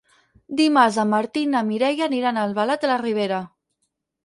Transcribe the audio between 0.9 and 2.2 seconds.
en Martí i na Mireia